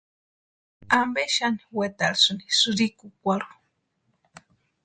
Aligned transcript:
¿Ampe 1.01 1.23
xani 1.35 1.63
wetarsïni 1.77 2.45
sïrikukwarhu? 2.57 3.55